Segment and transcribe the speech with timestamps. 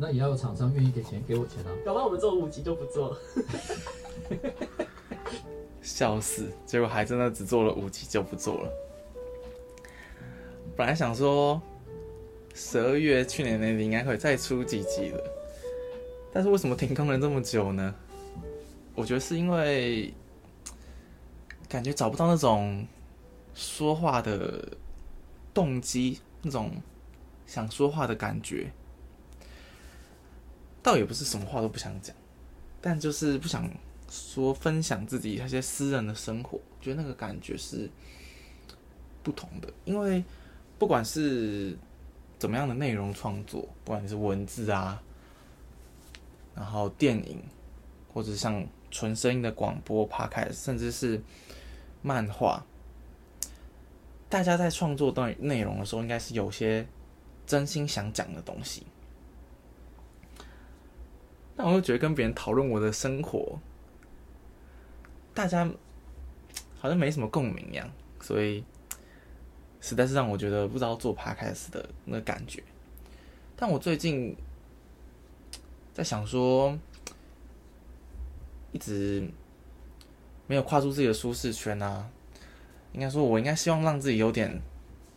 [0.00, 1.70] 哦，那也要有厂商愿意给钱给我钱啊。
[1.84, 3.18] 搞不好我们做五集就不做了。
[5.82, 6.50] 笑死！
[6.64, 8.72] 结果还真的只做了五集就不做了。
[10.76, 11.60] 本来想说
[12.54, 15.22] 十二月去年年底应该会再出几集的，
[16.32, 17.94] 但是为什么停更了这么久呢？
[18.94, 20.12] 我觉得是因为
[21.68, 22.86] 感觉找不到那种
[23.54, 24.66] 说话的
[25.52, 26.70] 动机，那种
[27.46, 28.70] 想说话的感觉。
[30.82, 32.14] 倒也不是什么话都不想讲，
[32.80, 33.70] 但就是不想
[34.08, 37.88] 说分享自己那些私人的生活，觉得那个感觉是
[39.22, 39.72] 不同的。
[39.84, 40.24] 因为
[40.78, 41.76] 不管是
[42.38, 45.02] 怎么样的内容创作，不管是文字啊，
[46.54, 47.42] 然后电影，
[48.12, 51.22] 或者像纯声音的广播、p 开，甚至是
[52.02, 52.64] 漫画，
[54.28, 56.86] 大家在创作段内容的时候，应该是有些
[57.46, 58.84] 真心想讲的东西。
[61.62, 63.58] 但我又觉得跟别人讨论我的生活，
[65.34, 65.70] 大家
[66.78, 67.86] 好像没什么共鸣一样，
[68.18, 68.64] 所以
[69.78, 72.62] 实在是让我觉得不知道做 podcast 的那个感觉。
[73.56, 74.34] 但我最近
[75.92, 76.78] 在想说，
[78.72, 79.28] 一直
[80.46, 82.08] 没有跨出自己的舒适圈啊。
[82.94, 84.58] 应该说，我应该希望让自己有点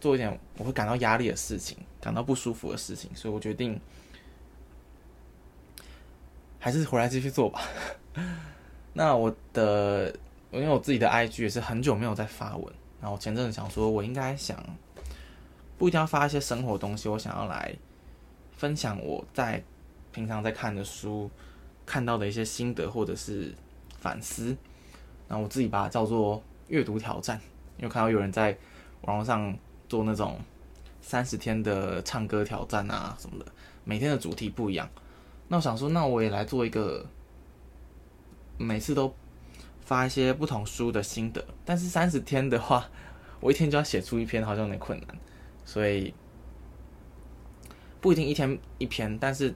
[0.00, 3.80] 做一点我会感到压力的事情，感到不舒服的事情，所以我决定。
[6.62, 7.60] 还是回来继续做吧。
[8.94, 10.14] 那我的，
[10.52, 14.56] 因为我自己的 IG 也是很久没有在发文，然后前阵子想说，我应该想
[15.76, 17.74] 不一定要发一些生活东西，我想要来
[18.56, 19.60] 分享我在
[20.12, 21.28] 平常在看的书
[21.84, 23.52] 看到的一些心得或者是
[23.98, 24.56] 反思。
[25.26, 27.40] 然后我自己把它叫做阅读挑战，
[27.78, 28.56] 因为看到有人在
[29.00, 29.52] 网络上
[29.88, 30.38] 做那种
[31.00, 33.50] 三十天的唱歌挑战啊什么的，
[33.82, 34.88] 每天的主题不一样。
[35.48, 37.06] 那我想说，那我也来做一个，
[38.56, 39.14] 每次都
[39.80, 41.44] 发一些不同书的心得。
[41.64, 42.88] 但是三十天的话，
[43.40, 45.08] 我一天就要写出一篇，好像有点困难。
[45.64, 46.14] 所以
[48.00, 49.54] 不一定一天一篇，但是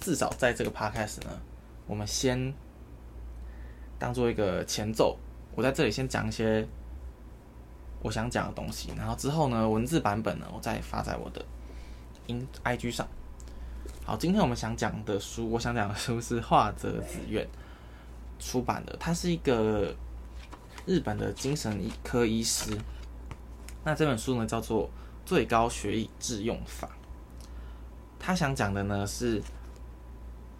[0.00, 1.40] 至少在这个 podcast 呢，
[1.86, 2.54] 我们先
[3.98, 5.18] 当做一个前奏。
[5.54, 6.66] 我在这里先讲一些
[8.02, 11.44] 我想讲的东西，然后之后呢，文字版本呢，我再发在我的
[12.28, 13.06] in IG 上。
[14.06, 17.44] 好，今天我们想讲的书，我想讲的书是画泽子苑
[18.38, 18.96] 出版的。
[19.00, 19.92] 他是一个
[20.86, 22.70] 日本的精神科医师。
[23.82, 24.84] 那这本书呢，叫做
[25.24, 26.86] 《最高学以致用法》。
[28.16, 29.42] 他想讲的呢，是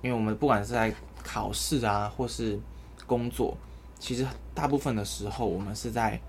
[0.03, 0.93] 因为我们不管是在
[1.23, 2.59] 考试啊，或是
[3.07, 3.57] 工作，
[4.01, 6.21] 其实大部分的时候，我们是在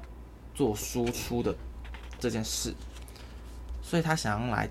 [0.53, 1.55] 做输出的
[2.19, 2.75] 这件事。
[3.81, 4.69] 所以他想要来。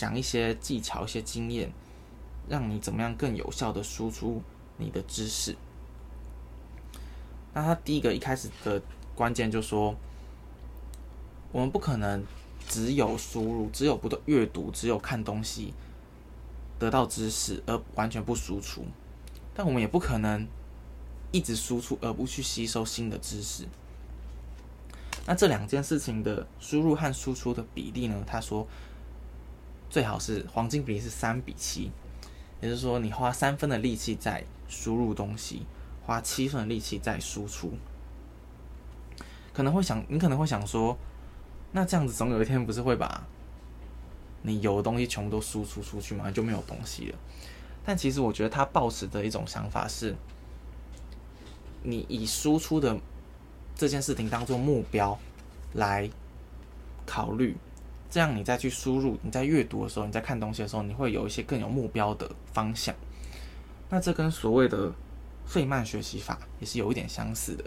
[0.00, 1.70] 讲一些技巧、一些经验，
[2.48, 4.42] 让你怎么样更有效的输出
[4.78, 5.54] 你的知识。
[7.52, 8.80] 那他第一个一开始的
[9.14, 9.94] 关键就说，
[11.52, 12.24] 我们不可能
[12.66, 15.74] 只有输入、只有不断阅读、只有看东西
[16.78, 18.86] 得到知识而完全不输出，
[19.52, 20.48] 但我们也不可能
[21.30, 23.68] 一直输出而不去吸收新的知识。
[25.26, 28.24] 那这两件事情的输入和输出的比例呢？
[28.26, 28.66] 他说。
[29.90, 31.90] 最好是黄金比例是三比七，
[32.60, 35.66] 也就是说，你花三分的力气在输入东西，
[36.06, 37.72] 花七分的力气在输出。
[39.52, 40.96] 可能会想，你可能会想说，
[41.72, 43.26] 那这样子总有一天不是会把
[44.42, 46.30] 你有的东西全部都输出出去吗？
[46.30, 47.18] 就没有东西了。
[47.84, 50.14] 但其实我觉得他抱持的一种想法是，
[51.82, 52.96] 你以输出的
[53.74, 55.18] 这件事情当做目标
[55.72, 56.08] 来
[57.04, 57.56] 考虑。
[58.10, 62.92] 这样你再去输入，你在阅读的时候，你在看东西的时候，你会有一些更有目标的方向。
[63.88, 64.92] 那这跟所谓的
[65.46, 67.64] 费曼学习法也是有一点相似的，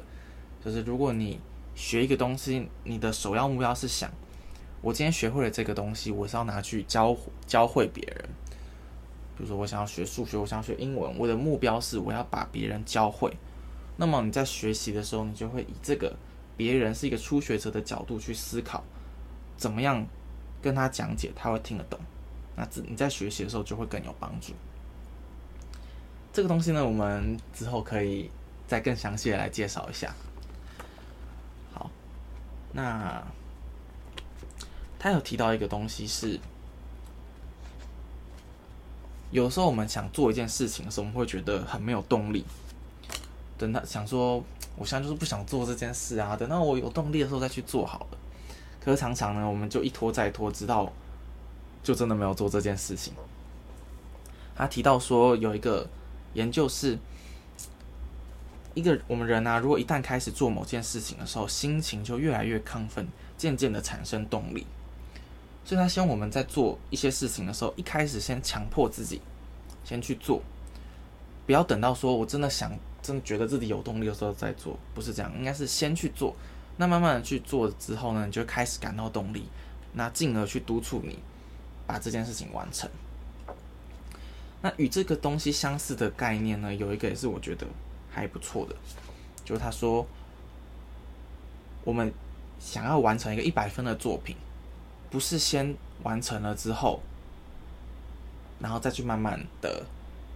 [0.64, 1.40] 就是如果你
[1.76, 4.12] 学一个东西，你的首要目标是想，
[4.82, 7.16] 我今天学会了这个东西，我是要拿去教
[7.48, 8.30] 教会别人。
[9.38, 13.32] 比如说我想要学数学，我想要学英文，我的目标是我要把别人教会。
[13.96, 16.14] 那么你在学习的时候，你就会以这个
[16.58, 18.84] 别人是一个初学者的角度去思考，
[19.56, 20.06] 怎么样？
[20.64, 22.00] 跟他讲解，他会听得懂。
[22.56, 24.54] 那自你在学习的时候就会更有帮助。
[26.32, 28.32] 这个东西呢，我们之后可以
[28.68, 30.16] 再更详细的来介绍一下。
[31.74, 31.92] 好，
[32.72, 33.22] 那
[34.98, 36.40] 他有提到一个东西是，
[39.32, 42.46] 有时候我们想做一件事情的时候，我们会觉得很没有动力。
[43.58, 44.44] 等他想说，
[44.76, 48.18] 我现在就是不想做这件事啊，等到我有动力的时候再去做好了。
[48.84, 50.92] 可是常常呢，我们就一拖再拖，直到
[51.82, 53.14] 就真的没有做这件事情。
[54.56, 55.88] 他提到说有一个
[56.34, 57.00] 研究是，
[58.74, 63.08] 一个我们人啊，如果一旦开始做某件事情的时候，心情就越来越亢奋，
[63.38, 64.68] 渐渐的产生动力。
[65.64, 69.22] 所以他希望我们在做一些事情的时候，一开始先强迫自己
[69.86, 70.42] 先去做，
[71.46, 72.70] 不要等到说我真的想、
[73.02, 76.36] 真的觉得自己有动力的时候再做，不是这样，应该是先去做。
[76.78, 79.46] 那慢慢的去做之后呢，你就开始感到动力，
[79.94, 81.20] 那进而去督促你
[81.86, 82.90] 把这件事情完成。
[84.62, 87.68] 那与这个东西相似的概念呢，有一个也是我觉得
[88.10, 88.76] 还不错的，
[89.44, 90.08] 就是他说，
[91.84, 92.12] 我们
[92.60, 94.36] 想要完成一个一百分的作品，
[95.12, 97.02] 不是先完成了之后，
[98.60, 99.84] 然后再去慢慢的，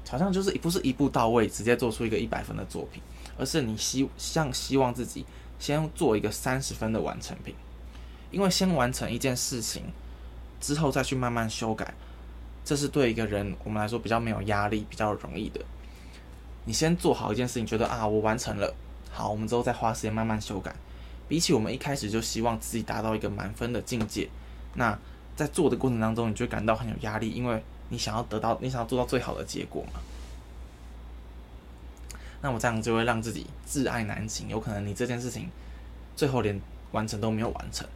[0.09, 3.01] 好像就是不是一步到位，直接做出一个一百分的作品，
[3.37, 5.25] 而是你希像希望自己
[5.59, 7.53] 先做一个三十分的完成品，
[8.31, 9.83] 因为先完成一件事情
[10.59, 11.93] 之后再去慢慢修改。
[12.63, 15.61] 这是对一个人我们来说比较没有压力、比较容易的。
[16.65, 18.73] 你先做好一件事情，觉得啊我完成了，
[19.09, 20.75] 好，我们之后再花时间慢慢修改。
[21.29, 24.29] 比起我们一开始就希望自己达到一个满分的境界，
[24.75, 24.97] 那
[25.35, 29.99] 在做的过程当中，你就感到很有压力，因为你想要得到，你想要做到最好的结果嘛。
[32.41, 35.49] 那我这样就会让自己挚爱难行，有可能你这件事情
[36.15, 36.59] 最后连
[36.91, 37.87] 完成都没有完成。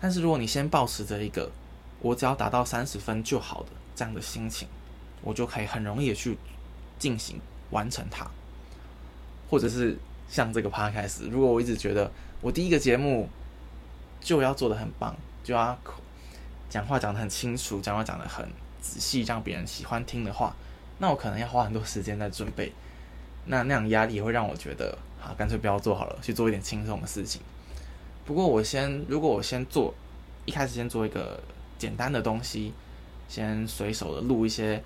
[0.00, 1.50] 但是如果你先保持着一个
[2.00, 3.68] 我只要达到三十分就好的。
[3.96, 4.66] 这样的心情，
[5.22, 6.36] 我就可以很容易的去
[6.98, 7.40] 进行
[7.70, 8.26] 完成它，
[9.48, 9.96] 或者是
[10.28, 12.10] 像这个 podcast，如果我一直觉得
[12.40, 13.28] 我第一个节目
[14.20, 15.14] 就要做的很棒，
[15.44, 15.78] 就要
[16.68, 18.44] 讲话讲的很清楚，讲话讲的很
[18.82, 20.56] 仔细，让别人喜欢听的话，
[20.98, 22.72] 那我可能要花很多时间在准备，
[23.46, 27.40] 那那样压力也会让我觉得，好，干脆不要做好了，去做一点轻松的事情。
[28.24, 29.92] 不过我先，如果我先做，
[30.44, 31.40] 一开始先做一个
[31.78, 32.72] 简单的东西。
[33.26, 34.76] 先随手的录一些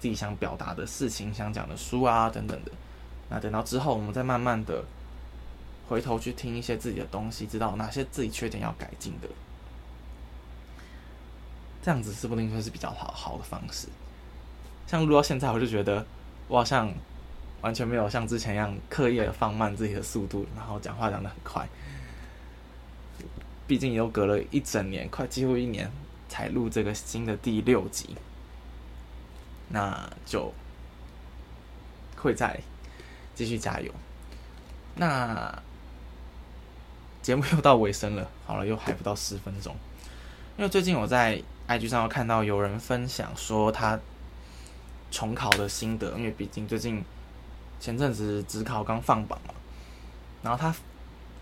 [0.00, 2.72] 自己想表达的事情、想讲的书啊等等的，
[3.30, 4.84] 那等到之后，我们再慢慢的
[5.88, 9.28] 回头去听一些自己的东西，知道哪些自己缺点要改进的，
[11.80, 13.86] 这样子说不定会是比较好好的方式。
[14.88, 16.04] 像录到现在，我就觉得
[16.48, 16.92] 我好像
[17.60, 21.68] 完全没有像之前一样刻意的放慢自己的速度，然后讲话讲的很快。
[23.66, 25.90] 毕竟又隔了一整年，快几乎一年。
[26.30, 28.14] 才录这个新的第六集，
[29.70, 30.52] 那就
[32.16, 32.60] 会再
[33.34, 33.90] 继续加油。
[34.96, 35.62] 那
[37.22, 39.74] 节目又到尾声了，好了，又还不到十分钟。
[40.58, 43.98] 因为最近我在 IG 上看到有人分享说他
[45.10, 47.02] 重考的心得，因为毕竟最近
[47.80, 49.54] 前阵子职考刚放榜嘛，
[50.42, 50.74] 然后他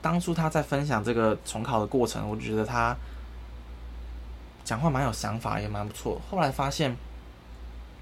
[0.00, 2.96] 当初他在分享这个重考的过程，我觉得他。
[4.64, 6.20] 讲话蛮有想法，也蛮不错。
[6.28, 6.96] 后来发现，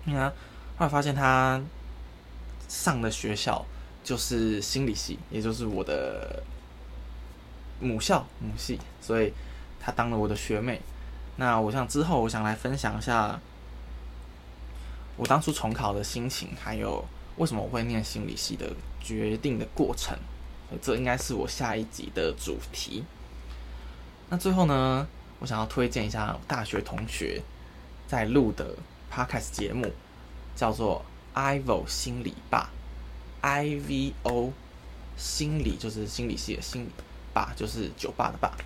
[0.05, 0.31] 你看，
[0.79, 1.61] 后来发现他
[2.69, 3.63] 上的学校
[4.03, 6.43] 就是心理系，也就是我的
[7.81, 9.31] 母校母系，所以
[9.79, 10.81] 他当了我的学妹。
[11.37, 13.39] 那我想之后，我想来分享一下
[15.19, 17.05] 我当初重考的心情，还有
[17.37, 20.17] 为什么我会念心理系的决定的过程。
[20.83, 23.05] 这应该是我下一集的主题。
[24.29, 25.07] 那最后呢？
[25.41, 27.43] 我想要推荐一下大学同学
[28.07, 28.75] 在录的
[29.13, 29.93] podcast 节目，
[30.57, 32.71] 叫做 Ivo 心理吧
[33.43, 34.53] ，I V O
[35.19, 36.89] 心理就是心理系的心理
[37.35, 38.57] 吧，就是酒吧的吧。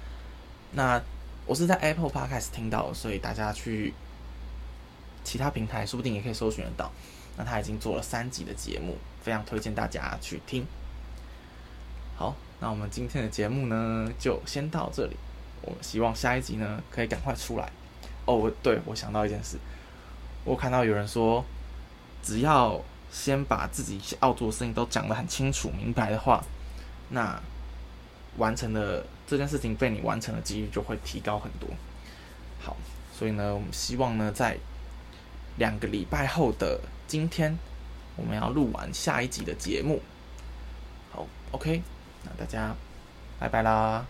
[0.73, 1.03] 那
[1.47, 3.93] 我是在 Apple Podcast 听到，所以大家去
[5.25, 6.93] 其他平台说不定也可以搜寻得到。
[7.39, 10.67] 那他已经做了三集的节目，非常推荐大家去听。
[12.17, 15.17] 好，那我们今天的节目呢，就先到这里。
[15.63, 17.71] 我希望下一集呢可以赶快出来。
[18.27, 19.57] 哦，对，我想到一件事，
[20.45, 21.45] 我看到有人说，
[22.23, 22.81] 只要
[23.11, 26.45] 先把自己要做的事情都讲得很清楚明白的话，
[27.11, 27.41] 那
[28.37, 31.69] 完成的这件事情被你完成的几率就会提高很多。
[32.61, 32.77] 好，
[33.17, 34.59] 所以呢，我们希望呢在
[35.59, 37.59] 两个礼拜后的今天，
[38.17, 40.01] 我们要录完下一集的节目。
[41.11, 41.83] 好，OK，
[42.25, 42.75] 那大家
[43.39, 44.07] 拜拜啦。